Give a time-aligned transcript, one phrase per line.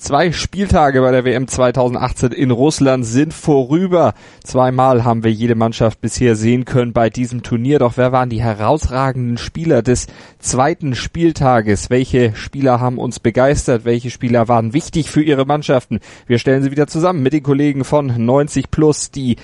[0.00, 4.14] Zwei Spieltage bei der WM 2018 in Russland sind vorüber.
[4.42, 7.78] Zweimal haben wir jede Mannschaft bisher sehen können bei diesem Turnier.
[7.78, 10.06] Doch wer waren die herausragenden Spieler des
[10.38, 11.90] zweiten Spieltages?
[11.90, 13.84] Welche Spieler haben uns begeistert?
[13.84, 16.00] Welche Spieler waren wichtig für ihre Mannschaften?
[16.26, 19.36] Wir stellen sie wieder zusammen mit den Kollegen von 90 Plus, die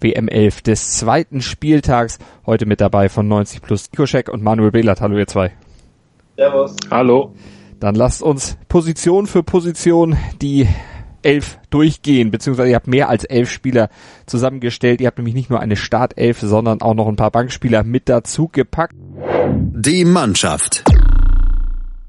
[0.00, 2.18] WM 11 des zweiten Spieltags.
[2.46, 5.02] Heute mit dabei von 90 Plus Koschek und Manuel Behlert.
[5.02, 5.52] Hallo ihr zwei.
[6.38, 6.76] Servus.
[6.90, 7.34] Hallo.
[7.82, 10.68] Dann lasst uns Position für Position die
[11.22, 13.88] elf durchgehen, beziehungsweise ihr habt mehr als elf Spieler
[14.24, 15.00] zusammengestellt.
[15.00, 18.46] Ihr habt nämlich nicht nur eine Startelf, sondern auch noch ein paar Bankspieler mit dazu
[18.46, 18.94] gepackt.
[18.94, 20.84] Die Mannschaft.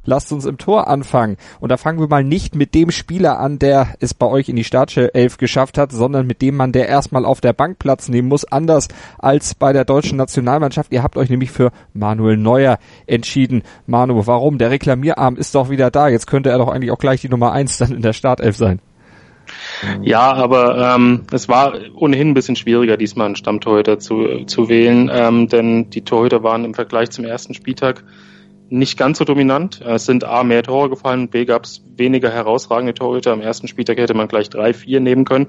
[0.06, 1.38] Lasst uns im Tor anfangen.
[1.60, 4.56] Und da fangen wir mal nicht mit dem Spieler an, der es bei euch in
[4.56, 8.28] die Startelf geschafft hat, sondern mit dem Mann, der erstmal auf der Bank Platz nehmen
[8.28, 8.46] muss.
[8.46, 10.92] Anders als bei der deutschen Nationalmannschaft.
[10.92, 13.64] Ihr habt euch nämlich für Manuel Neuer entschieden.
[13.88, 14.58] Manu, warum?
[14.58, 16.08] Der Reklamierarm ist doch wieder da.
[16.08, 18.80] Jetzt könnte er doch eigentlich auch gleich die Nummer eins dann in der Startelf sein.
[20.02, 25.10] Ja, aber ähm, es war ohnehin ein bisschen schwieriger, diesmal einen Stammtorhüter zu, zu wählen,
[25.14, 28.04] ähm, denn die Torhüter waren im Vergleich zum ersten Spieltag
[28.70, 29.82] nicht ganz so dominant.
[29.82, 33.32] Es sind A, mehr Tore gefallen, B, gab es weniger herausragende Torhüter.
[33.32, 35.48] Am ersten Spieltag hätte man gleich drei, vier nehmen können.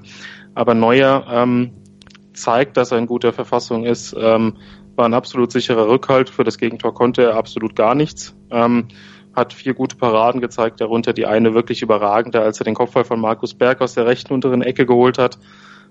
[0.53, 1.71] Aber Neuer ähm,
[2.33, 4.57] zeigt, dass er in guter Verfassung ist, ähm,
[4.95, 6.29] war ein absolut sicherer Rückhalt.
[6.29, 8.35] Für das Gegentor konnte er absolut gar nichts.
[8.51, 8.87] Ähm,
[9.35, 13.19] hat vier gute Paraden gezeigt, darunter die eine wirklich überragende, als er den Kopfball von
[13.19, 15.37] Markus Berg aus der rechten unteren Ecke geholt hat.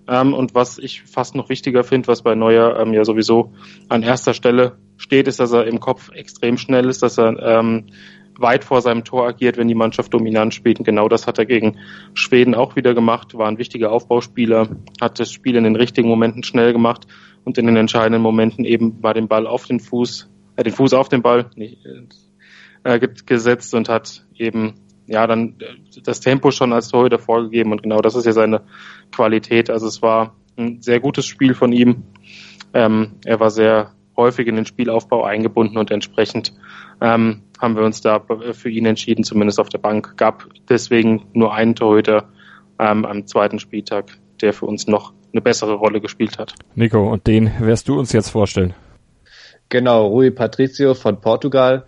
[0.09, 3.53] Ähm, und was ich fast noch wichtiger finde, was bei Neuer ähm, ja sowieso
[3.89, 7.87] an erster Stelle steht, ist, dass er im Kopf extrem schnell ist, dass er ähm,
[8.39, 10.79] weit vor seinem Tor agiert, wenn die Mannschaft dominant spielt.
[10.79, 11.79] Und genau das hat er gegen
[12.15, 14.69] Schweden auch wieder gemacht, war ein wichtiger Aufbauspieler,
[15.01, 17.07] hat das Spiel in den richtigen Momenten schnell gemacht
[17.45, 20.95] und in den entscheidenden Momenten eben bei dem Ball auf den Fuß, äh, den Fuß
[20.95, 21.79] auf den Ball nicht,
[22.85, 24.75] äh, gesetzt und hat eben
[25.07, 25.57] ja dann
[26.05, 28.63] das Tempo schon als Torhüter vorgegeben und genau das ist ja seine
[29.13, 29.71] Qualität.
[29.71, 32.05] Also es war ein sehr gutes Spiel von ihm.
[32.73, 36.53] Ähm, er war sehr häufig in den Spielaufbau eingebunden und entsprechend
[37.01, 40.17] ähm, haben wir uns da für ihn entschieden, zumindest auf der Bank.
[40.17, 42.29] Gab deswegen nur einen Torhüter
[42.79, 46.55] ähm, am zweiten Spieltag, der für uns noch eine bessere Rolle gespielt hat.
[46.75, 48.75] Nico, und den wirst du uns jetzt vorstellen.
[49.69, 51.85] Genau, Rui Patricio von Portugal.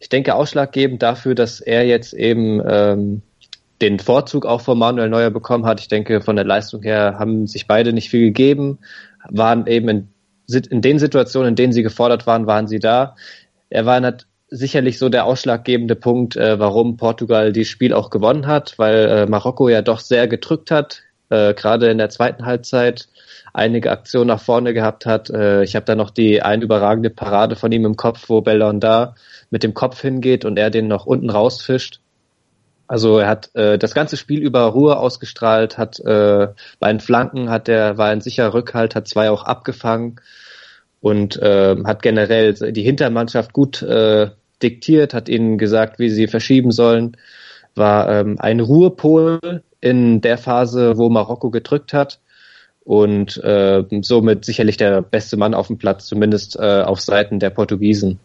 [0.00, 3.22] Ich denke ausschlaggebend dafür, dass er jetzt eben ähm,
[3.80, 5.80] den Vorzug auch von Manuel Neuer bekommen hat.
[5.80, 8.78] Ich denke, von der Leistung her haben sich beide nicht viel gegeben,
[9.28, 10.08] waren eben in
[10.70, 13.14] in den Situationen, in denen sie gefordert waren, waren sie da.
[13.68, 18.46] Er war nicht sicherlich so der ausschlaggebende Punkt, äh, warum Portugal dieses Spiel auch gewonnen
[18.46, 23.08] hat, weil äh, Marokko ja doch sehr gedrückt hat, äh, gerade in der zweiten Halbzeit
[23.52, 25.30] einige Aktionen nach vorne gehabt hat.
[25.30, 28.80] Äh, ich habe da noch die ein überragende Parade von ihm im Kopf, wo Bellon
[28.80, 29.14] da
[29.50, 32.00] mit dem Kopf hingeht und er den noch unten rausfischt.
[32.86, 36.48] Also er hat äh, das ganze Spiel über Ruhe ausgestrahlt, hat äh,
[36.80, 40.16] bei den Flanken hat er war ein sicherer Rückhalt, hat zwei auch abgefangen
[41.00, 44.30] und äh, hat generell die Hintermannschaft gut äh,
[44.60, 47.16] diktiert, hat ihnen gesagt, wie sie verschieben sollen,
[47.76, 52.20] war ähm, ein Ruhepol in der Phase, wo Marokko gedrückt hat
[52.84, 57.50] und äh, somit sicherlich der beste Mann auf dem Platz, zumindest äh, auf Seiten der
[57.50, 58.18] Portugiesen.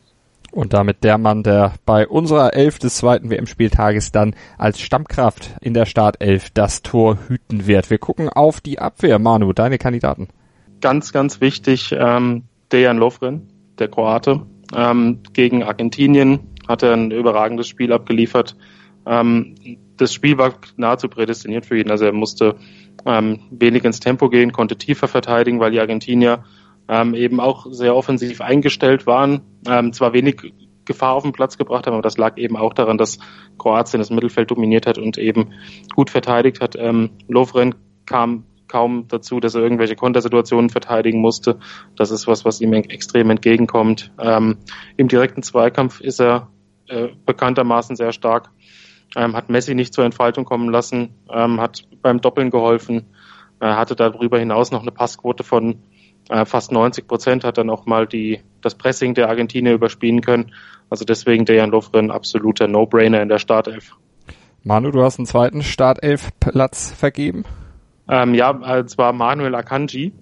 [0.52, 5.74] Und damit der Mann, der bei unserer Elf des zweiten WM-Spieltages dann als Stammkraft in
[5.74, 7.90] der Startelf das Tor hüten wird.
[7.90, 9.20] Wir gucken auf die Abwehr.
[9.20, 10.30] Manu, deine Kandidaten.
[10.80, 13.50] Ganz, ganz wichtig, ähm, Dejan Lovren,
[13.80, 14.46] der Kroate.
[14.74, 18.56] Ähm, gegen Argentinien hat er ein überragendes Spiel abgeliefert.
[19.06, 19.56] Ähm,
[19.98, 21.92] das Spiel war nahezu prädestiniert für ihn.
[21.92, 22.56] Also er musste
[23.06, 26.44] ähm, wenig ins Tempo gehen, konnte tiefer verteidigen, weil die Argentinier
[26.88, 30.54] ähm, eben auch sehr offensiv eingestellt waren, ähm, zwar wenig
[30.86, 33.18] Gefahr auf den Platz gebracht haben, aber das lag eben auch daran, dass
[33.58, 35.54] Kroatien das Mittelfeld dominiert hat und eben
[35.96, 36.76] gut verteidigt hat.
[36.78, 37.76] Ähm, Lovren
[38.06, 41.60] kam kaum dazu, dass er irgendwelche Kontersituationen verteidigen musste.
[41.96, 44.12] Das ist was, was ihm extrem entgegenkommt.
[44.20, 44.58] Ähm,
[44.98, 46.50] Im direkten Zweikampf ist er
[46.88, 48.52] äh, bekanntermaßen sehr stark,
[49.16, 53.06] ähm, hat Messi nicht zur Entfaltung kommen lassen, ähm, hat beim Doppeln geholfen,
[53.60, 55.80] äh, hatte darüber hinaus noch eine Passquote von
[56.30, 60.52] äh, fast 90 Prozent hat dann auch mal die, das Pressing der Argentinier überspielen können.
[60.90, 63.96] Also deswegen Dejan Lovren absoluter No-Brainer in der Startelf.
[64.64, 67.44] Manu, du hast einen zweiten Startelf-Platz vergeben?
[68.10, 70.14] Ähm, ja, es war Manuel Akanji,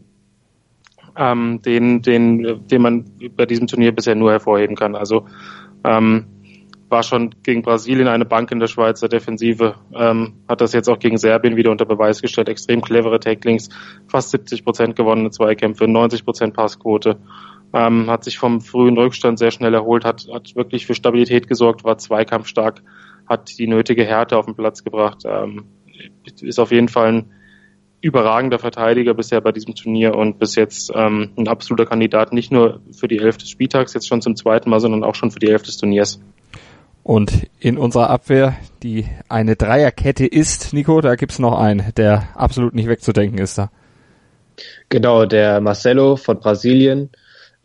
[1.16, 3.06] ähm, den, den, den man
[3.36, 4.96] bei diesem Turnier bisher nur hervorheben kann.
[4.96, 5.28] Also
[5.86, 6.26] ähm,
[6.94, 11.00] war schon gegen Brasilien eine Bank in der Schweizer Defensive, ähm, hat das jetzt auch
[11.00, 12.50] gegen Serbien wieder unter Beweis gestellt.
[12.50, 13.70] Extrem clevere Tacklings,
[14.08, 17.18] fast 70 Prozent gewonnene Zweikämpfe, 90 Prozent Passquote.
[17.74, 21.84] Ähm, hat sich vom frühen Rückstand sehr schnell erholt, hat, hat wirklich für Stabilität gesorgt,
[21.84, 22.84] war zweikampfstark,
[23.28, 25.24] hat die nötige Härte auf den Platz gebracht.
[25.26, 25.66] Ähm,
[26.42, 27.32] ist auf jeden Fall ein
[28.02, 32.82] überragender Verteidiger bisher bei diesem Turnier und bis jetzt ähm, ein absoluter Kandidat nicht nur
[32.92, 35.50] für die Elf des Spieltags, jetzt schon zum zweiten Mal, sondern auch schon für die
[35.50, 36.22] Elf des Turniers.
[37.04, 42.74] Und in unserer Abwehr, die eine Dreierkette ist, Nico, da gibt's noch einen, der absolut
[42.74, 43.70] nicht wegzudenken ist da.
[44.90, 47.10] Genau, der Marcelo von Brasilien.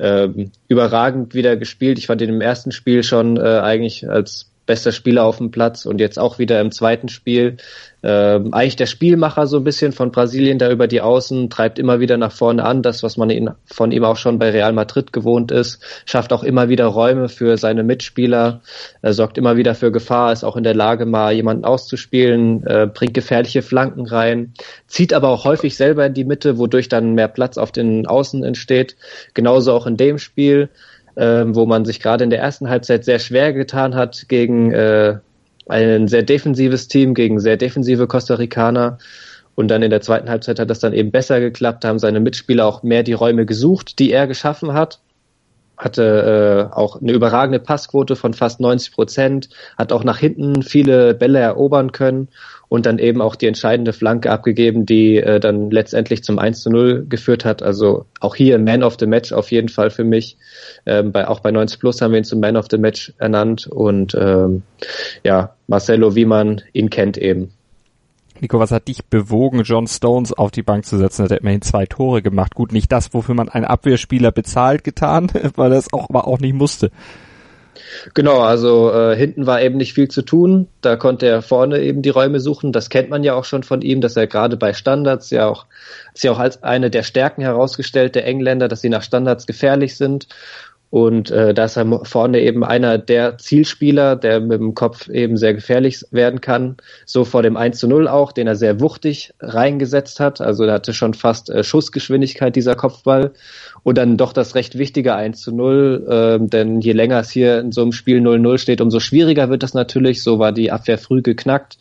[0.00, 1.98] Ähm, überragend wieder gespielt.
[1.98, 5.86] Ich fand ihn im ersten Spiel schon äh, eigentlich als bester Spieler auf dem Platz
[5.86, 7.56] und jetzt auch wieder im zweiten Spiel.
[8.02, 12.00] Ähm, eigentlich der Spielmacher so ein bisschen von Brasilien da über die Außen, treibt immer
[12.00, 15.12] wieder nach vorne an, das, was man ihn, von ihm auch schon bei Real Madrid
[15.12, 18.60] gewohnt ist, schafft auch immer wieder Räume für seine Mitspieler,
[19.00, 22.86] er sorgt immer wieder für Gefahr, ist auch in der Lage, mal jemanden auszuspielen, äh,
[22.92, 24.52] bringt gefährliche Flanken rein,
[24.86, 28.44] zieht aber auch häufig selber in die Mitte, wodurch dann mehr Platz auf den Außen
[28.44, 28.96] entsteht.
[29.32, 30.68] Genauso auch in dem Spiel
[31.18, 35.18] ähm, wo man sich gerade in der ersten Halbzeit sehr schwer getan hat gegen äh,
[35.68, 38.98] ein sehr defensives Team, gegen sehr defensive Costa Ricaner.
[39.56, 42.64] Und dann in der zweiten Halbzeit hat das dann eben besser geklappt, haben seine Mitspieler
[42.64, 45.00] auch mehr die Räume gesucht, die er geschaffen hat.
[45.76, 51.14] Hatte äh, auch eine überragende Passquote von fast 90 Prozent, hat auch nach hinten viele
[51.14, 52.28] Bälle erobern können
[52.68, 56.70] und dann eben auch die entscheidende Flanke abgegeben, die äh, dann letztendlich zum 1 zu
[56.70, 57.62] 0 geführt hat.
[57.62, 60.36] Also auch hier Man of the Match auf jeden Fall für mich.
[60.84, 63.66] Ähm, bei, auch bei 90 Plus haben wir ihn zum Man of the Match ernannt
[63.66, 64.62] und ähm,
[65.24, 67.52] ja, Marcelo, wie man ihn kennt eben.
[68.40, 71.22] Nico, was hat dich bewogen, John Stones auf die Bank zu setzen?
[71.22, 72.54] Er hat immerhin zwei Tore gemacht.
[72.54, 76.38] Gut, nicht das, wofür man einen Abwehrspieler bezahlt getan, weil er es auch, aber auch
[76.38, 76.90] nicht musste.
[78.14, 80.68] Genau, also äh, hinten war eben nicht viel zu tun.
[80.80, 82.72] Da konnte er vorne eben die Räume suchen.
[82.72, 85.66] Das kennt man ja auch schon von ihm, dass er gerade bei Standards ja auch,
[86.14, 89.96] ist ja auch als eine der Stärken herausgestellt der Engländer, dass sie nach Standards gefährlich
[89.96, 90.28] sind.
[90.90, 95.36] Und äh, da ist er vorne eben einer der Zielspieler, der mit dem Kopf eben
[95.36, 96.78] sehr gefährlich werden kann.
[97.04, 100.40] So vor dem 1 zu 0 auch, den er sehr wuchtig reingesetzt hat.
[100.40, 103.32] Also er hatte schon fast äh, Schussgeschwindigkeit, dieser Kopfball.
[103.82, 107.60] Und dann doch das recht wichtige 1 zu 0, äh, denn je länger es hier
[107.60, 110.22] in so einem Spiel 0-0 steht, umso schwieriger wird das natürlich.
[110.22, 111.76] So war die Abwehr früh geknackt.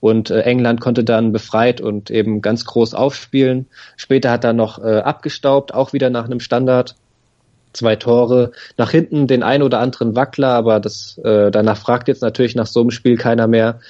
[0.00, 3.68] Und äh, England konnte dann befreit und eben ganz groß aufspielen.
[3.96, 6.94] Später hat er noch äh, abgestaubt, auch wieder nach einem Standard
[7.72, 8.52] zwei Tore.
[8.76, 12.66] Nach hinten den ein oder anderen Wackler, aber das äh, danach fragt jetzt natürlich nach
[12.66, 13.80] so einem Spiel keiner mehr.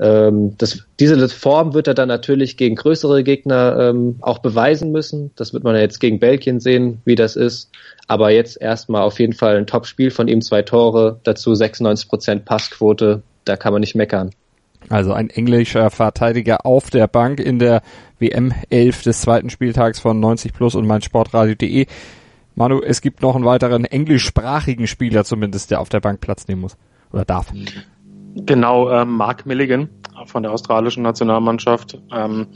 [0.00, 5.32] Ähm, das, diese Form wird er dann natürlich gegen größere Gegner ähm, auch beweisen müssen.
[5.34, 7.70] Das wird man ja jetzt gegen Belgien sehen, wie das ist.
[8.06, 12.44] Aber jetzt erstmal auf jeden Fall ein Top-Spiel von ihm, zwei Tore, dazu 96 Prozent
[12.44, 13.22] Passquote.
[13.44, 14.30] Da kann man nicht meckern.
[14.88, 17.82] Also ein englischer Verteidiger auf der Bank in der
[18.20, 21.86] WM 11 des zweiten Spieltags von 90 Plus und meinsportradio.de.
[22.58, 26.62] Manu, es gibt noch einen weiteren englischsprachigen Spieler zumindest, der auf der Bank Platz nehmen
[26.62, 26.76] muss
[27.12, 27.52] oder darf.
[28.34, 29.88] Genau, ähm, Mark Milligan
[30.26, 32.48] von der australischen Nationalmannschaft, ähm,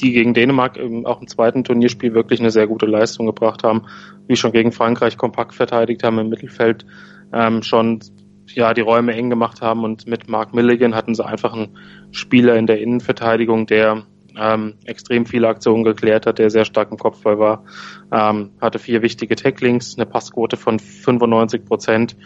[0.00, 3.82] die gegen Dänemark ähm, auch im zweiten Turnierspiel wirklich eine sehr gute Leistung gebracht haben,
[4.26, 6.84] wie schon gegen Frankreich kompakt verteidigt haben im Mittelfeld,
[7.32, 8.00] ähm, schon
[8.48, 11.78] ja die Räume eng gemacht haben und mit Mark Milligan hatten sie einfach einen
[12.10, 14.02] Spieler in der Innenverteidigung, der
[14.38, 17.64] ähm, extrem viele Aktionen geklärt hat, der sehr stark im Kopfball war,
[18.12, 22.16] ähm, hatte vier wichtige Tacklings, eine Passquote von 95 Prozent.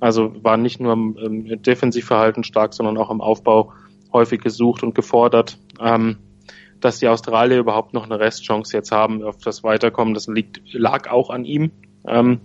[0.00, 3.72] Also war nicht nur im, im Defensivverhalten stark, sondern auch im Aufbau
[4.12, 5.58] häufig gesucht und gefordert.
[5.80, 6.18] Ähm,
[6.80, 11.10] dass die Australier überhaupt noch eine Restchance jetzt haben auf das Weiterkommen, das liegt, lag
[11.10, 11.72] auch an ihm.
[12.06, 12.40] Ähm,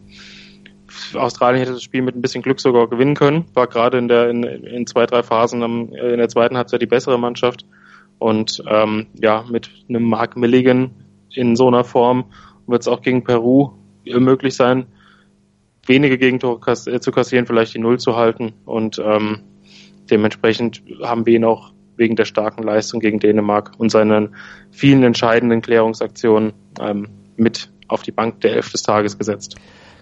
[1.13, 4.29] Australien hätte das Spiel mit ein bisschen Glück sogar gewinnen können, war gerade in der
[4.29, 7.65] in, in zwei, drei Phasen am, in der zweiten Halbzeit die bessere Mannschaft.
[8.21, 10.91] Und ähm, ja, mit einem Mark Milligan
[11.33, 12.25] in so einer Form
[12.67, 13.71] wird es auch gegen Peru
[14.05, 14.85] möglich sein,
[15.87, 18.53] wenige Gegentore kass äh, zu kassieren, vielleicht die Null zu halten.
[18.65, 19.39] Und ähm,
[20.11, 24.35] dementsprechend haben wir ihn auch wegen der starken Leistung gegen Dänemark und seinen
[24.69, 29.55] vielen entscheidenden Klärungsaktionen ähm, mit auf die Bank der Elf des Tages gesetzt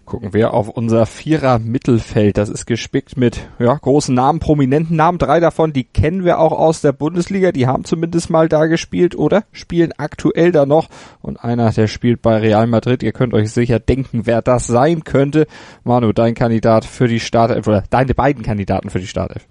[0.09, 2.37] gucken wir auf unser Vierer Mittelfeld.
[2.37, 5.19] Das ist gespickt mit ja, großen Namen, prominenten Namen.
[5.19, 7.51] Drei davon, die kennen wir auch aus der Bundesliga.
[7.51, 10.89] Die haben zumindest mal da gespielt oder spielen aktuell da noch.
[11.21, 13.03] Und einer, der spielt bei Real Madrid.
[13.03, 15.45] Ihr könnt euch sicher denken, wer das sein könnte.
[15.83, 19.47] Manu, dein Kandidat für die Startelf oder deine beiden Kandidaten für die Startelf.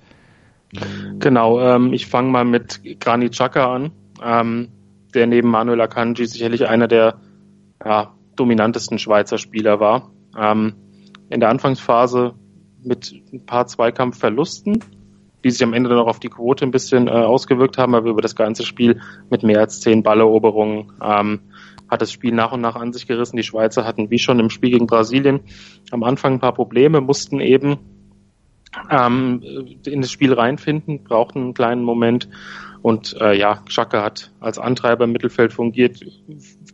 [1.21, 4.69] Genau, ähm, ich fange mal mit Granit Xhaka an, ähm,
[5.15, 7.15] der neben Manuel Akanji sicherlich einer der
[7.83, 10.11] ja, dominantesten Schweizer Spieler war.
[10.37, 10.75] Ähm,
[11.30, 12.35] in der Anfangsphase
[12.82, 14.82] mit ein paar Zweikampfverlusten,
[15.44, 18.11] die sich am Ende dann auch auf die Quote ein bisschen äh, ausgewirkt haben, aber
[18.11, 21.40] über das ganze Spiel mit mehr als zehn Balleroberungen ähm,
[21.88, 23.37] hat das Spiel nach und nach an sich gerissen.
[23.37, 25.40] Die Schweizer hatten wie schon im Spiel gegen Brasilien
[25.90, 27.78] am Anfang ein paar Probleme, mussten eben
[28.90, 29.42] ähm,
[29.87, 32.28] in das Spiel reinfinden, brauchten einen kleinen Moment.
[32.82, 36.00] Und äh, ja, Xhaka hat als Antreiber im Mittelfeld fungiert,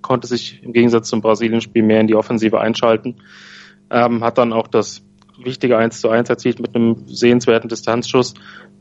[0.04, 3.16] konnte sich im Gegensatz zum Brasilien-Spiel mehr in die Offensive einschalten,
[3.90, 5.02] ähm, hat dann auch das
[5.42, 8.34] wichtige 1 zu 1 erzielt mit einem sehenswerten Distanzschuss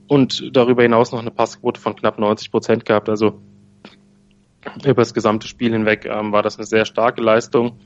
[0.07, 3.09] und darüber hinaus noch eine Passquote von knapp 90 Prozent gehabt.
[3.09, 3.39] Also
[4.85, 7.79] über das gesamte Spiel hinweg ähm, war das eine sehr starke Leistung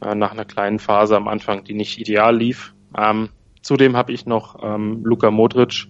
[0.00, 2.74] äh, nach einer kleinen Phase am Anfang, die nicht ideal lief.
[2.96, 3.30] Ähm,
[3.62, 5.86] zudem habe ich noch ähm, Luka Modric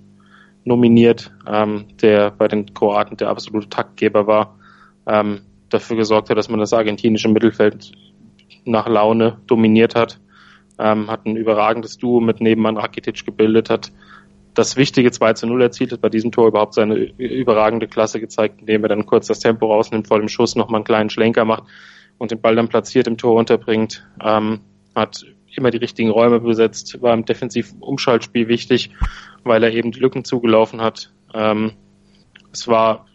[0.65, 4.59] nominiert, ähm, der bei den Kroaten der absolute Taktgeber war,
[5.07, 7.93] ähm, dafür gesorgt hat, dass man das argentinische Mittelfeld
[8.65, 10.21] nach Laune dominiert hat,
[10.79, 13.93] ähm, hat ein überragendes Duo mit Nebenmann Rakitic gebildet, hat
[14.55, 18.61] das wichtige 2 zu 0 erzielt hat, bei diesem Tor überhaupt seine überragende Klasse gezeigt,
[18.61, 21.65] indem er dann kurz das Tempo rausnimmt, vor dem Schuss nochmal einen kleinen Schlenker macht
[22.19, 24.61] und den Ball dann platziert im Tor unterbringt, ähm,
[24.95, 28.91] hat immer die richtigen Räume besetzt, war im defensiven Umschaltspiel wichtig,
[29.45, 31.13] weil er eben die Lücken zugelaufen hat.
[31.35, 31.73] Ähm,
[32.53, 33.07] es war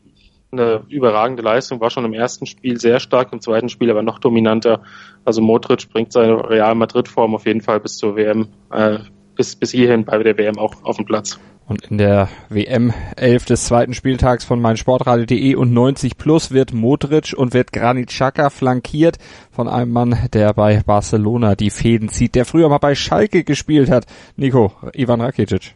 [0.53, 4.19] eine überragende Leistung, war schon im ersten Spiel sehr stark, im zweiten Spiel aber noch
[4.19, 4.81] dominanter.
[5.25, 8.99] Also Modric bringt seine Real Madrid-Form auf jeden Fall bis zur WM äh,
[9.35, 11.39] bis, bis hierhin bei der WM auch auf dem Platz.
[11.65, 17.33] Und in der WM 11 des zweiten Spieltags von meinsportradio.de und 90 Plus wird Modric
[17.35, 19.17] und wird Granit Xhaka flankiert
[19.49, 23.89] von einem Mann, der bei Barcelona die Fäden zieht, der früher mal bei Schalke gespielt
[23.89, 24.05] hat.
[24.35, 25.73] Nico, Ivan Rakitic.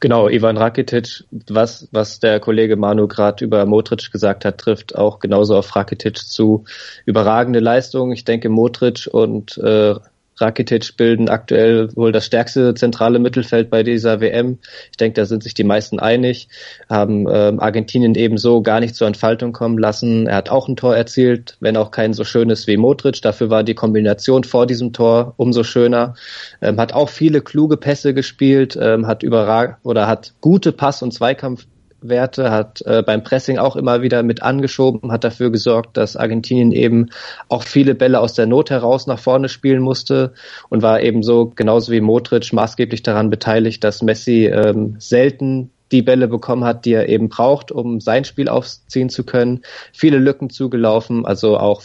[0.00, 5.18] Genau, Ivan Rakitic, was, was der Kollege Manu gerade über Modric gesagt hat, trifft auch
[5.18, 6.64] genauso auf Rakitic zu.
[7.06, 8.12] Überragende Leistung.
[8.12, 9.94] Ich denke, Modric und äh,
[10.38, 14.58] Rakitic bilden aktuell wohl das stärkste zentrale Mittelfeld bei dieser WM.
[14.90, 16.48] Ich denke, da sind sich die meisten einig.
[16.88, 20.26] Haben ähm, Argentinien ebenso gar nicht zur Entfaltung kommen lassen.
[20.26, 23.22] Er hat auch ein Tor erzielt, wenn auch kein so schönes wie Modric.
[23.22, 26.14] Dafür war die Kombination vor diesem Tor umso schöner.
[26.60, 31.12] Ähm, hat auch viele kluge Pässe gespielt, ähm, hat überragt oder hat gute Pass- und
[31.12, 31.66] Zweikampf
[32.08, 36.72] Werte, hat äh, beim Pressing auch immer wieder mit angeschoben, hat dafür gesorgt, dass Argentinien
[36.72, 37.10] eben
[37.48, 40.32] auch viele Bälle aus der Not heraus nach vorne spielen musste
[40.68, 46.28] und war ebenso genauso wie Modric maßgeblich daran beteiligt, dass Messi ähm, selten die Bälle
[46.28, 49.60] bekommen hat, die er eben braucht, um sein Spiel aufziehen zu können.
[49.92, 51.82] Viele Lücken zugelaufen, also auch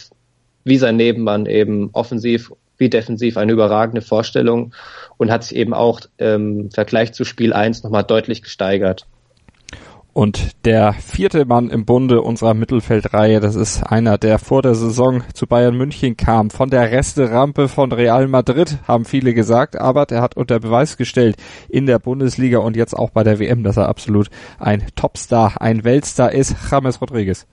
[0.64, 4.74] wie sein Nebenmann eben offensiv wie defensiv eine überragende Vorstellung
[5.18, 9.06] und hat sich eben auch im Vergleich zu Spiel 1 nochmal deutlich gesteigert.
[10.12, 15.22] Und der vierte Mann im Bunde unserer Mittelfeldreihe, das ist einer, der vor der Saison
[15.34, 20.20] zu Bayern München kam, von der Resterampe von Real Madrid, haben viele gesagt, aber der
[20.20, 21.36] hat unter Beweis gestellt
[21.68, 25.84] in der Bundesliga und jetzt auch bei der WM, dass er absolut ein Topstar, ein
[25.84, 27.46] Weltstar ist, James Rodriguez.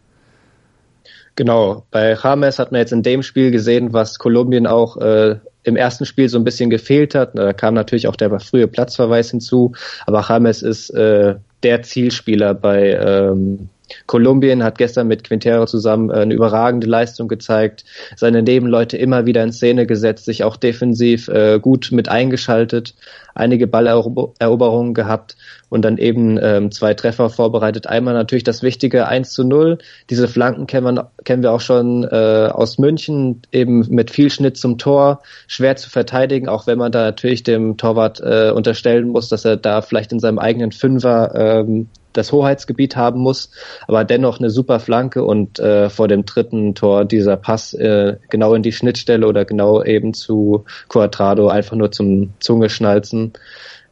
[1.35, 5.75] Genau, bei James hat man jetzt in dem Spiel gesehen, was Kolumbien auch äh, im
[5.75, 7.37] ersten Spiel so ein bisschen gefehlt hat.
[7.37, 9.73] Da kam natürlich auch der frühe Platzverweis hinzu,
[10.07, 13.69] aber James ist äh, der Zielspieler bei ähm,
[14.06, 19.51] Kolumbien hat gestern mit Quintero zusammen eine überragende Leistung gezeigt, seine Nebenleute immer wieder in
[19.51, 22.96] Szene gesetzt, sich auch defensiv äh, gut mit eingeschaltet,
[23.36, 25.38] einige Balleroberungen gehabt
[25.70, 27.88] und dann eben ähm, zwei Treffer vorbereitet.
[27.88, 29.77] Einmal natürlich das wichtige 1 zu 0.
[30.10, 34.58] Diese Flanken kennen wir, kennen wir auch schon äh, aus München, eben mit viel Schnitt
[34.58, 39.29] zum Tor, schwer zu verteidigen, auch wenn man da natürlich dem Torwart äh, unterstellen muss,
[39.29, 43.51] dass er da vielleicht in seinem eigenen Fünfer ähm, das Hoheitsgebiet haben muss,
[43.88, 48.53] aber dennoch eine super Flanke und äh, vor dem dritten Tor dieser Pass äh, genau
[48.53, 53.33] in die Schnittstelle oder genau eben zu Quadrado einfach nur zum Zungeschnalzen.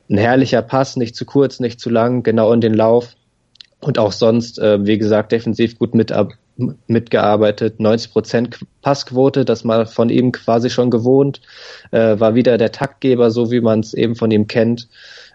[0.10, 3.16] Ein herrlicher Pass, nicht zu kurz, nicht zu lang, genau in den Lauf
[3.80, 6.14] und auch sonst, äh, wie gesagt, defensiv gut mit,
[6.88, 7.80] mitgearbeitet.
[7.80, 11.42] 90 Prozent Passquote, das mal von ihm quasi schon gewohnt,
[11.92, 14.88] äh, war wieder der Taktgeber, so wie man es eben von ihm kennt.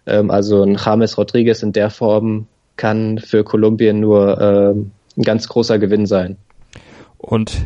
[0.07, 2.47] Ähm, also ein James Rodriguez in der Form
[2.77, 6.37] kann für Kolumbien nur äh, ein ganz großer Gewinn sein.
[7.19, 7.65] Und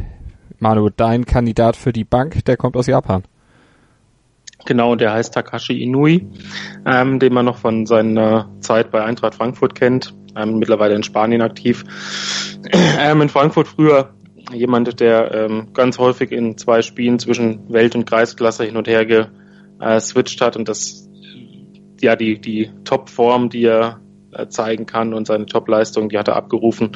[0.58, 3.24] Manu, dein Kandidat für die Bank, der kommt aus Japan.
[4.66, 6.26] Genau, der heißt Takashi Inui,
[6.86, 11.42] ähm, den man noch von seiner Zeit bei Eintracht Frankfurt kennt, ähm, mittlerweile in Spanien
[11.42, 11.84] aktiv.
[12.98, 14.14] Ähm, in Frankfurt früher
[14.50, 19.04] jemand, der ähm, ganz häufig in zwei Spielen zwischen Welt- und Kreisklasse hin und her
[19.04, 21.06] geswitcht hat und das
[22.00, 24.03] ja die die Topform, die er äh,
[24.48, 26.92] zeigen kann und seine Topleistung, die hat er abgerufen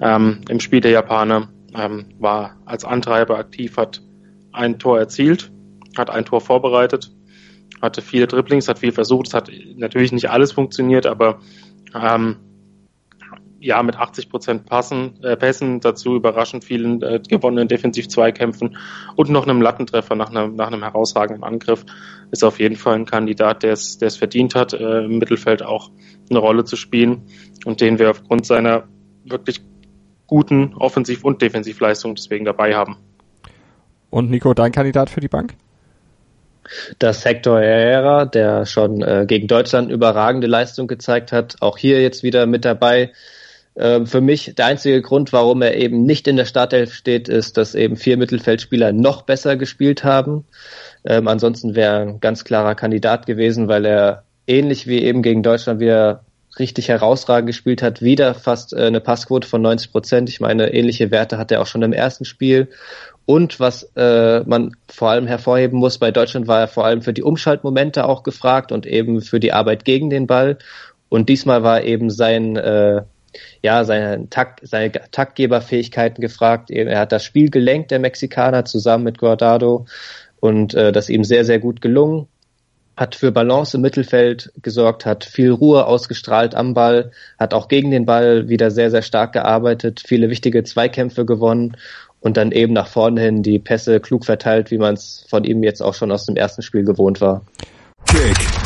[0.00, 4.02] ähm, im Spiel der Japaner, ähm, war als Antreiber aktiv, hat
[4.52, 5.50] ein Tor erzielt,
[5.96, 7.10] hat ein Tor vorbereitet
[7.82, 9.28] hatte viele Dribblings, hat viel versucht.
[9.28, 11.40] Es hat natürlich nicht alles funktioniert, aber
[11.94, 12.36] ähm,
[13.66, 18.78] ja, mit 80 Prozent Passen, äh, Pässen, dazu überraschend vielen äh, gewonnenen Defensiv-Zweikämpfen
[19.16, 21.84] und noch einem Lattentreffer nach einem, nach einem herausragenden Angriff,
[22.30, 25.62] ist auf jeden Fall ein Kandidat, der es, der es verdient hat, äh, im Mittelfeld
[25.62, 25.90] auch
[26.30, 27.22] eine Rolle zu spielen
[27.64, 28.84] und den wir aufgrund seiner
[29.24, 29.60] wirklich
[30.28, 32.96] guten Offensiv- und Defensivleistung deswegen dabei haben.
[34.10, 35.54] Und Nico, dein Kandidat für die Bank?
[36.98, 42.22] Das Hector Herrera, der schon äh, gegen Deutschland überragende Leistung gezeigt hat, auch hier jetzt
[42.22, 43.12] wieder mit dabei.
[43.76, 47.56] Ähm, für mich der einzige Grund, warum er eben nicht in der Startelf steht, ist,
[47.56, 50.44] dass eben vier Mittelfeldspieler noch besser gespielt haben.
[51.04, 55.42] Ähm, ansonsten wäre er ein ganz klarer Kandidat gewesen, weil er ähnlich wie eben gegen
[55.42, 56.24] Deutschland wieder
[56.58, 60.28] richtig herausragend gespielt hat, wieder fast äh, eine Passquote von 90 Prozent.
[60.30, 62.68] Ich meine, ähnliche Werte hat er auch schon im ersten Spiel.
[63.26, 67.12] Und was äh, man vor allem hervorheben muss, bei Deutschland war er vor allem für
[67.12, 70.58] die Umschaltmomente auch gefragt und eben für die Arbeit gegen den Ball.
[71.08, 73.02] Und diesmal war eben sein äh,
[73.62, 76.70] ja, seine, Takt, seine Taktgeberfähigkeiten gefragt.
[76.70, 79.86] Er hat das Spiel gelenkt, der Mexikaner, zusammen mit Guardado
[80.40, 82.28] und äh, das ihm sehr, sehr gut gelungen.
[82.96, 87.90] Hat für Balance im Mittelfeld gesorgt, hat viel Ruhe ausgestrahlt am Ball, hat auch gegen
[87.90, 91.76] den Ball wieder sehr, sehr stark gearbeitet, viele wichtige Zweikämpfe gewonnen
[92.20, 95.62] und dann eben nach vorne hin die Pässe klug verteilt, wie man es von ihm
[95.62, 97.42] jetzt auch schon aus dem ersten Spiel gewohnt war.
[98.06, 98.65] Kick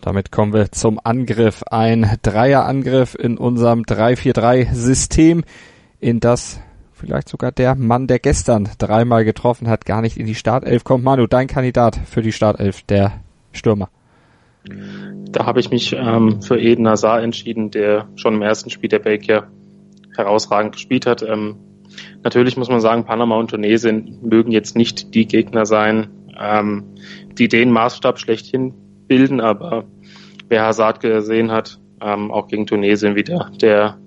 [0.00, 1.62] Damit kommen wir zum Angriff.
[1.64, 5.44] Ein Dreierangriff in unserem 3-4-3-System,
[6.00, 6.60] in das
[6.94, 11.04] vielleicht sogar der Mann, der gestern dreimal getroffen hat, gar nicht in die Startelf kommt.
[11.04, 13.20] Manu, dein Kandidat für die Startelf, der
[13.52, 13.88] Stürmer.
[14.64, 18.98] Da habe ich mich ähm, für Eden Hazard entschieden, der schon im ersten Spiel der
[18.98, 19.48] Belgier
[20.16, 21.22] herausragend gespielt hat.
[21.22, 21.56] Ähm,
[22.22, 26.08] natürlich muss man sagen, Panama und Tunesien mögen jetzt nicht die Gegner sein,
[26.38, 26.84] ähm,
[27.38, 28.74] die den Maßstab schlechthin
[29.10, 29.84] bilden, aber
[30.48, 33.98] wer Hazard gesehen hat, ähm, auch gegen Tunesien wieder, der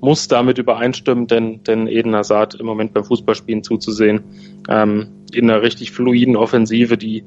[0.00, 4.24] muss damit übereinstimmen, denn, denn Eden Hazard im Moment beim Fußballspielen zuzusehen,
[4.70, 7.24] ähm, in einer richtig fluiden Offensive, die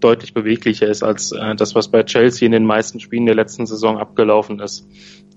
[0.00, 3.66] deutlich beweglicher ist als äh, das, was bei Chelsea in den meisten Spielen der letzten
[3.66, 4.88] Saison abgelaufen ist.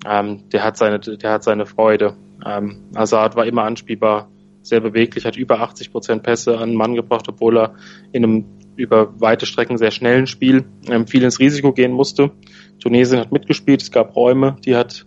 [0.08, 2.16] Ähm, der hat seine, der hat seine Freude.
[2.46, 4.30] Ähm, Hazard war immer anspielbar,
[4.62, 7.76] sehr beweglich, hat über 80 Prozent Pässe an den Mann gebracht, obwohl er
[8.14, 8.46] in einem
[8.80, 12.32] über weite Strecken sehr schnellen Spiel ähm, viel ins Risiko gehen musste.
[12.80, 15.06] Tunesien hat mitgespielt, es gab Räume, die hat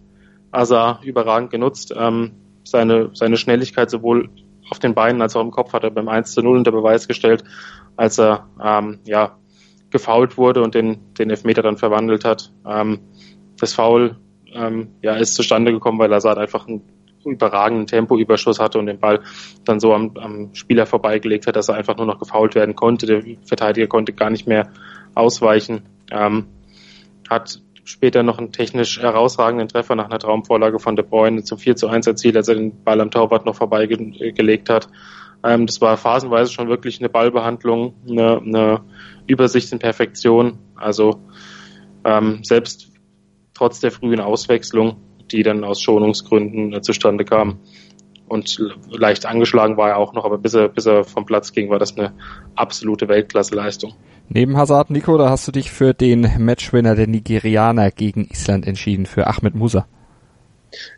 [0.50, 1.92] Azar überragend genutzt.
[1.96, 2.32] Ähm,
[2.64, 4.28] seine, seine Schnelligkeit sowohl
[4.70, 7.08] auf den Beinen als auch im Kopf hat er beim 1 zu 0 unter Beweis
[7.08, 7.44] gestellt,
[7.96, 9.38] als er ähm, ja,
[9.90, 12.52] gefault wurde und den, den Elfmeter dann verwandelt hat.
[12.66, 13.00] Ähm,
[13.58, 14.16] das Foul
[14.52, 16.82] ähm, ja, ist zustande gekommen, weil Azad einfach ein
[17.24, 19.20] überragenden Tempoüberschuss hatte und den Ball
[19.64, 23.06] dann so am, am Spieler vorbeigelegt hat, dass er einfach nur noch gefault werden konnte.
[23.06, 24.70] Der Verteidiger konnte gar nicht mehr
[25.14, 25.82] ausweichen.
[26.10, 26.46] Ähm,
[27.28, 31.76] hat später noch einen technisch herausragenden Treffer nach einer Traumvorlage von De Bruyne zum 4
[31.76, 34.88] zu 1 erzielt, als er den Ball am Torwart noch vorbeigelegt hat.
[35.44, 38.80] Ähm, das war phasenweise schon wirklich eine Ballbehandlung, eine, eine
[39.26, 40.58] Übersicht in Perfektion.
[40.76, 41.20] Also
[42.04, 42.92] ähm, selbst
[43.54, 44.96] trotz der frühen Auswechslung
[45.32, 47.58] die dann aus Schonungsgründen äh, zustande kam.
[48.28, 48.58] Und
[48.90, 51.78] leicht angeschlagen war er auch noch, aber bis er, bis er vom Platz ging, war
[51.78, 52.14] das eine
[52.54, 53.92] absolute Weltklasseleistung.
[54.30, 59.04] Neben Hazard, Nico, da hast du dich für den Matchwinner der Nigerianer gegen Island entschieden,
[59.04, 59.86] für Ahmed Musa.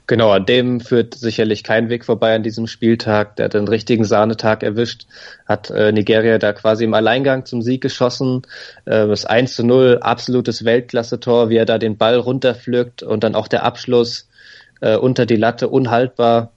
[0.07, 3.37] Genau, an dem führt sicherlich kein Weg vorbei an diesem Spieltag.
[3.37, 5.07] Der hat einen richtigen Sahnetag erwischt,
[5.47, 8.43] hat äh, Nigeria da quasi im Alleingang zum Sieg geschossen.
[8.85, 13.35] Äh, das 1 zu 0, absolutes Weltklasse-Tor, wie er da den Ball runterpflückt und dann
[13.35, 14.29] auch der Abschluss
[14.81, 16.53] äh, unter die Latte, unhaltbar.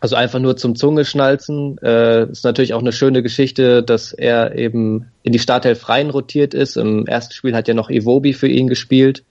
[0.00, 1.78] Also einfach nur zum Zungeschnalzen.
[1.82, 6.54] Äh, ist natürlich auch eine schöne Geschichte, dass er eben in die Startelf rein rotiert
[6.54, 6.76] ist.
[6.76, 9.24] Im ersten Spiel hat ja noch Iwobi für ihn gespielt,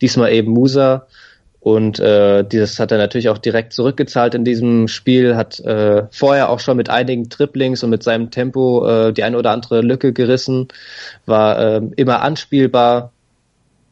[0.00, 1.08] diesmal eben Musa.
[1.64, 6.50] Und äh, dieses hat er natürlich auch direkt zurückgezahlt in diesem Spiel, hat äh, vorher
[6.50, 10.12] auch schon mit einigen Triplings und mit seinem Tempo äh, die eine oder andere Lücke
[10.12, 10.68] gerissen,
[11.24, 13.12] war äh, immer anspielbar.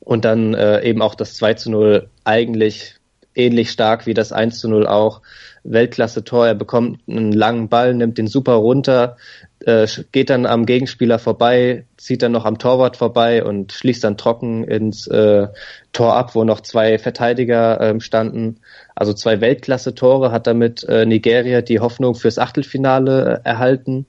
[0.00, 2.96] Und dann äh, eben auch das 2 zu 0 eigentlich
[3.34, 5.22] ähnlich stark wie das 1 zu 0 auch.
[5.64, 9.16] Weltklasse-Tor, er bekommt einen langen Ball, nimmt den super runter,
[9.60, 14.16] äh, geht dann am Gegenspieler vorbei, zieht dann noch am Torwart vorbei und schließt dann
[14.16, 15.46] trocken ins äh,
[15.92, 18.58] Tor ab, wo noch zwei Verteidiger ähm, standen.
[18.96, 24.06] Also zwei Weltklasse-Tore hat damit äh, Nigeria die Hoffnung fürs Achtelfinale äh, erhalten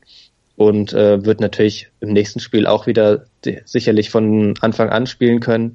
[0.56, 3.26] und äh, wird natürlich im nächsten Spiel auch wieder
[3.66, 5.74] sicherlich von Anfang an spielen können.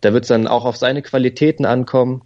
[0.00, 2.22] Da wird es dann auch auf seine Qualitäten ankommen.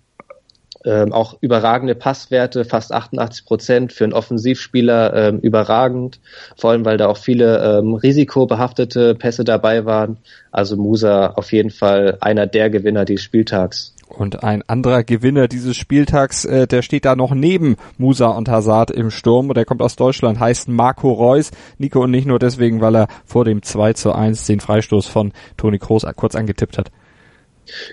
[0.85, 6.21] Ähm, auch überragende Passwerte, fast 88 Prozent für einen Offensivspieler ähm, überragend,
[6.57, 10.19] vor allem weil da auch viele ähm, risikobehaftete Pässe dabei waren.
[10.51, 13.95] Also Musa auf jeden Fall einer der Gewinner dieses Spieltags.
[14.11, 18.91] Und ein anderer Gewinner dieses Spieltags, äh, der steht da noch neben Musa und Hazard
[18.91, 19.55] im Sturm.
[19.55, 21.53] Der kommt aus Deutschland, heißt Marco Reus.
[21.79, 25.33] Nico und nicht nur deswegen, weil er vor dem 2 zu 1 den Freistoß von
[25.57, 26.91] Toni Kroos kurz angetippt hat.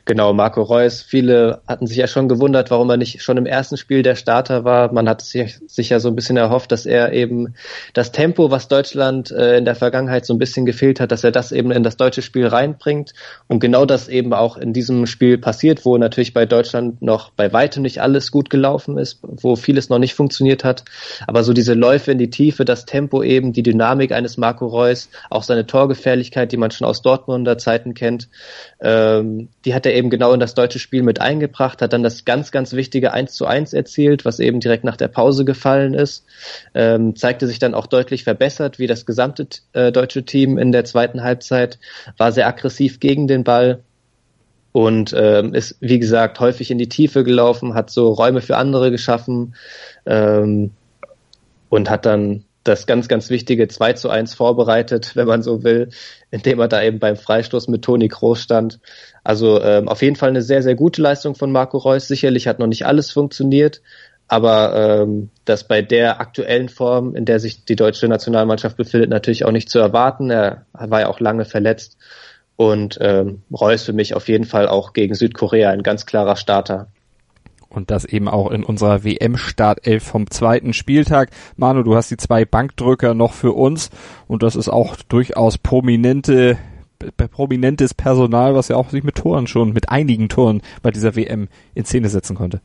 [0.06, 1.02] Genau, Marco Reus.
[1.02, 4.64] Viele hatten sich ja schon gewundert, warum er nicht schon im ersten Spiel der Starter
[4.64, 4.92] war.
[4.94, 7.56] Man hat sich, sich ja so ein bisschen erhofft, dass er eben
[7.94, 11.32] das Tempo, was Deutschland äh, in der Vergangenheit so ein bisschen gefehlt hat, dass er
[11.32, 13.14] das eben in das deutsche Spiel reinbringt.
[13.48, 17.52] Und genau das eben auch in diesem Spiel passiert, wo natürlich bei Deutschland noch bei
[17.54, 20.84] weitem nicht alles gut gelaufen ist, wo vieles noch nicht funktioniert hat.
[21.28, 25.10] Aber so diese Läufe in die Tiefe, das Tempo eben, die Dynamik eines Marco Reus,
[25.30, 28.30] auch seine Torgefährlichkeit, die man schon aus Dortmunder Zeiten kennt,
[28.80, 32.24] ähm, die hat er eben genau in das deutsche Spiel mit eingebracht, hat dann das
[32.24, 36.24] ganz, ganz wichtige 1 zu 1 erzielt, was eben direkt nach der Pause gefallen ist,
[36.74, 40.86] ähm, zeigte sich dann auch deutlich verbessert, wie das gesamte äh, deutsche Team in der
[40.86, 41.80] zweiten Halbzeit,
[42.16, 43.84] war sehr aggressiv gegen den Ball
[44.72, 48.90] und ähm, ist, wie gesagt, häufig in die Tiefe gelaufen, hat so Räume für andere
[48.90, 49.54] geschaffen
[50.06, 50.72] ähm,
[51.68, 55.90] und hat dann das ganz, ganz wichtige 2 zu 1 vorbereitet, wenn man so will,
[56.32, 58.80] indem er da eben beim Freistoß mit Toni Kroos stand.
[59.24, 62.08] Also ähm, auf jeden Fall eine sehr, sehr gute Leistung von Marco Reus.
[62.08, 63.82] Sicherlich hat noch nicht alles funktioniert,
[64.28, 69.46] aber ähm, das bei der aktuellen Form, in der sich die deutsche Nationalmannschaft befindet, natürlich
[69.46, 70.30] auch nicht zu erwarten.
[70.30, 71.98] Er war ja auch lange verletzt.
[72.58, 76.88] Und ähm, Reus für mich auf jeden Fall auch gegen Südkorea ein ganz klarer Starter.
[77.78, 81.30] Und das eben auch in unserer WM-Startelf vom zweiten Spieltag.
[81.58, 83.92] Manu, du hast die zwei Bankdrücker noch für uns
[84.28, 86.58] und das ist auch durchaus prominente
[87.32, 91.50] prominentes Personal, was ja auch sich mit Toren schon, mit einigen Toren bei dieser WM
[91.76, 92.62] in Szene setzen konnte.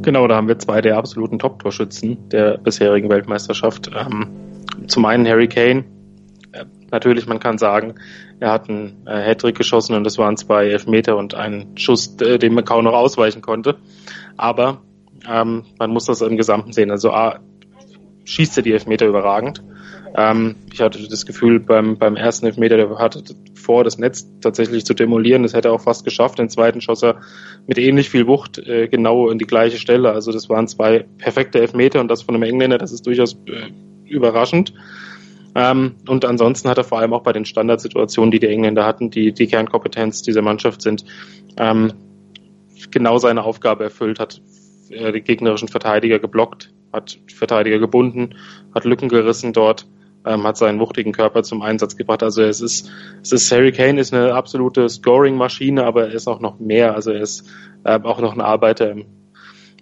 [0.00, 3.90] Genau, da haben wir zwei der absoluten Top-Torschützen der bisherigen Weltmeisterschaft.
[3.94, 4.30] Ähm,
[4.86, 5.84] zum einen Harry Kane.
[6.52, 7.96] Äh, natürlich, man kann sagen,
[8.40, 12.38] er hat einen äh, Hattrick geschossen und das waren zwei Elfmeter und ein Schuss, äh,
[12.38, 13.76] den man kaum noch ausweichen konnte.
[14.36, 14.82] Aber
[15.28, 16.90] ähm, man muss das im Gesamten sehen.
[16.90, 17.40] Also A,
[18.24, 19.62] schießt er die Elfmeter überragend.
[20.16, 23.22] Ähm, ich hatte das Gefühl, beim, beim ersten Elfmeter, der hatte
[23.54, 25.42] vor, das Netz tatsächlich zu demolieren.
[25.42, 26.38] Das hätte er auch fast geschafft.
[26.38, 27.20] Den zweiten schoss er
[27.66, 30.12] mit ähnlich viel Wucht äh, genau in die gleiche Stelle.
[30.12, 33.70] Also das waren zwei perfekte Elfmeter und das von einem Engländer, das ist durchaus äh,
[34.04, 34.72] überraschend.
[35.54, 39.10] Ähm, und ansonsten hat er vor allem auch bei den Standardsituationen, die die Engländer hatten,
[39.10, 41.04] die die Kernkompetenz dieser Mannschaft sind,
[41.56, 41.92] ähm,
[42.90, 44.40] genau seine Aufgabe erfüllt, hat
[44.90, 48.34] äh, die gegnerischen Verteidiger geblockt, hat Verteidiger gebunden,
[48.74, 49.86] hat Lücken gerissen dort,
[50.26, 52.22] ähm, hat seinen wuchtigen Körper zum Einsatz gebracht.
[52.22, 52.90] Also es ist,
[53.22, 56.94] es ist Harry Kane ist eine absolute Scoring-Maschine, aber er ist auch noch mehr.
[56.94, 57.48] Also er ist
[57.84, 59.04] äh, auch noch ein Arbeiter im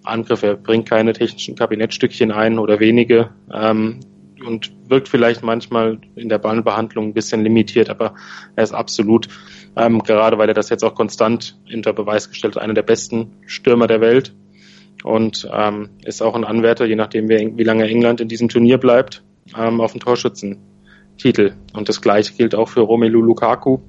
[0.03, 0.43] Angriff.
[0.43, 3.29] Er bringt keine technischen Kabinettstückchen ein oder wenige.
[3.51, 4.01] Ähm,
[4.45, 8.15] und wirkt vielleicht manchmal in der Ballbehandlung ein bisschen limitiert, aber
[8.55, 9.27] er ist absolut,
[9.75, 13.31] ähm, gerade weil er das jetzt auch konstant unter Beweis gestellt hat, einer der besten
[13.45, 14.33] Stürmer der Welt
[15.03, 18.77] und ähm, ist auch ein Anwärter, je nachdem wie, wie lange England in diesem Turnier
[18.77, 19.23] bleibt,
[19.57, 21.53] ähm, auf dem Torschützentitel.
[21.73, 23.79] Und das gleiche gilt auch für Romelu Lukaku,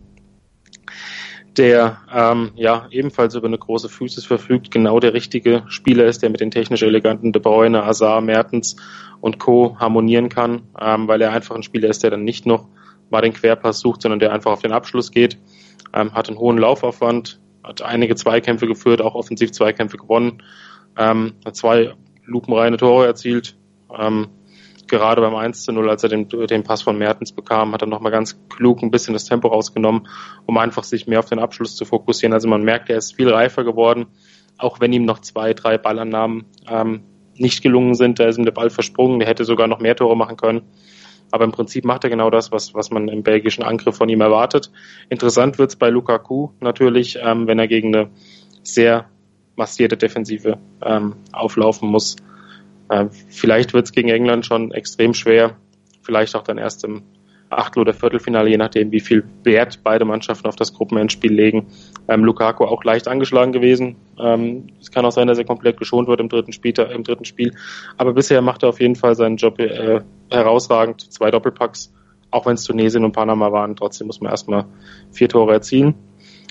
[1.59, 6.31] der ähm, ja ebenfalls über eine große Physis verfügt, genau der richtige Spieler ist, der
[6.31, 8.77] mit den technisch eleganten De Bruyne, Azar, Mertens
[9.21, 9.77] und Co.
[9.79, 12.69] harmonieren kann, ähm, weil er einfach ein Spieler ist, der dann nicht noch
[13.11, 15.38] mal den Querpass sucht, sondern der einfach auf den Abschluss geht,
[15.93, 20.43] ähm, hat einen hohen Laufaufwand, hat einige Zweikämpfe geführt, auch offensiv Zweikämpfe gewonnen,
[20.97, 23.57] ähm, hat zwei lupenreine Tore erzielt,
[23.97, 24.29] ähm,
[24.88, 27.88] gerade beim 1 zu 0, als er den, den Pass von Mertens bekam, hat er
[27.88, 30.09] nochmal ganz klug ein bisschen das Tempo rausgenommen,
[30.47, 32.33] um einfach sich mehr auf den Abschluss zu fokussieren.
[32.33, 34.07] Also man merkt, er ist viel reifer geworden,
[34.59, 37.03] auch wenn ihm noch zwei, drei Ballannahmen ähm,
[37.37, 38.20] nicht gelungen sind.
[38.20, 40.62] Da ist ihm der Ball versprungen, der hätte sogar noch mehr Tore machen können.
[41.31, 44.20] Aber im Prinzip macht er genau das, was, was man im belgischen Angriff von ihm
[44.20, 44.70] erwartet.
[45.09, 48.11] Interessant wird's bei Lukaku natürlich, ähm, wenn er gegen eine
[48.62, 49.07] sehr
[49.57, 52.16] massierte Defensive ähm, auflaufen muss.
[52.88, 55.57] Äh, vielleicht wird es gegen England schon extrem schwer,
[56.03, 57.03] vielleicht auch dann erst im
[57.51, 61.66] Achtel- oder Viertelfinale, je nachdem, wie viel Wert beide Mannschaften auf das Gruppenendspiel legen.
[62.09, 63.97] Ähm, Lukaku auch leicht angeschlagen gewesen.
[64.18, 66.73] Ähm, es kann auch sein, dass er komplett geschont wird im dritten Spiel.
[66.79, 67.55] Im dritten Spiel.
[67.97, 71.12] Aber bisher macht er auf jeden Fall seinen Job äh, herausragend.
[71.12, 71.92] Zwei Doppelpacks,
[72.31, 73.77] auch wenn es Tunesien und Panama waren.
[73.77, 74.64] Trotzdem muss man erstmal
[75.12, 75.94] vier Tore erzielen.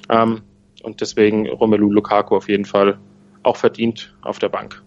[0.09, 0.41] Ähm,
[0.83, 2.97] und deswegen Romelu Lukaku auf jeden Fall
[3.43, 4.81] auch verdient auf der Bank.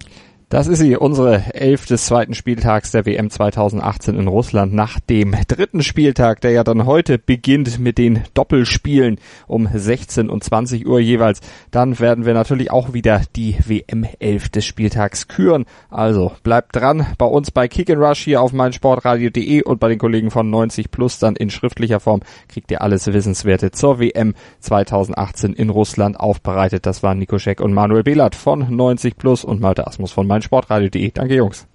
[0.49, 5.35] Das ist sie, unsere Elf des zweiten Spieltags der WM 2018 in Russland nach dem
[5.49, 11.01] dritten Spieltag, der ja dann heute beginnt mit den Doppelspielen um 16 und 20 Uhr
[11.01, 11.41] jeweils.
[11.73, 15.65] Dann werden wir natürlich auch wieder die WM 11 des Spieltags küren.
[15.91, 19.99] Also bleibt dran bei uns bei Kick and Rush hier auf meinsportradio.de und bei den
[19.99, 25.55] Kollegen von 90 Plus dann in schriftlicher Form kriegt ihr alles Wissenswerte zur WM 2018
[25.55, 26.87] in Russland aufbereitet.
[26.87, 31.11] Das waren Nico Scheck und Manuel Behlert von 90 Plus und Malte Asmus von meinsportradio.de.
[31.11, 31.66] Danke Jungs.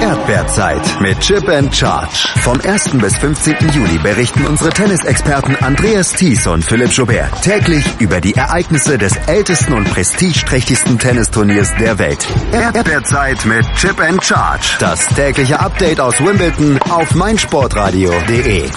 [0.00, 2.28] Erdbeerzeit mit Chip and Charge.
[2.42, 2.90] Vom 1.
[2.98, 3.56] bis 15.
[3.74, 9.72] Juli berichten unsere Tennisexperten Andreas Thies und Philipp Joubert täglich über die Ereignisse des ältesten
[9.72, 12.26] und prestigeträchtigsten Tennisturniers der Welt.
[12.52, 14.76] Erdbeerzeit mit Chip and Charge.
[14.78, 18.70] Das tägliche Update aus Wimbledon auf meinsportradio.de.